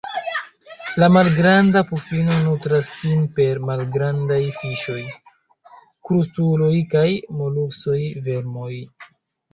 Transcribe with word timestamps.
La 1.01 1.07
Malgranda 1.15 1.83
pufino 1.89 2.37
nutras 2.45 2.89
sin 3.01 3.21
per 3.41 3.61
malgrandaj 3.67 4.39
fiŝoj, 4.63 4.99
krustuloj 6.09 6.73
kaj 6.95 7.07
moluskoj, 7.43 7.99
vermoj. 8.31 8.73